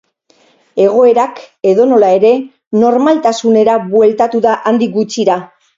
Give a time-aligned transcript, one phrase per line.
[0.85, 1.41] Egoerak,
[1.73, 2.33] edonola ere,
[2.87, 5.43] normaltasunera bueltatu da handik gutxira.